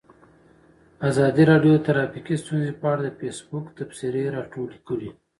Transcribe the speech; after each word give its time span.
ازادي 1.09 1.43
راډیو 1.51 1.73
د 1.77 1.81
ټرافیکي 1.87 2.35
ستونزې 2.43 2.71
په 2.81 2.85
اړه 2.93 3.01
د 3.03 3.09
فیسبوک 3.19 3.65
تبصرې 3.77 4.23
راټولې 4.37 4.79
کړي. 4.87 5.09